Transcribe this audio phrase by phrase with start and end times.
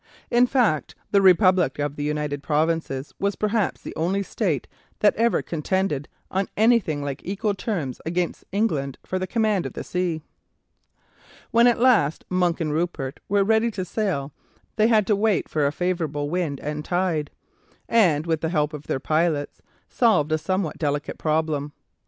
[0.31, 4.67] In fact, the republic of the United Provinces was perhaps the only state
[5.01, 9.83] that ever contended on anything like equal terms against England for the command of the
[9.83, 10.23] sea.
[11.51, 14.31] When at last Monk and Rupert were ready to sail
[14.75, 17.29] they had to wait for a favourable wind and tide,
[17.87, 21.73] and, with the help of their pilots, solve a somewhat delicate problem.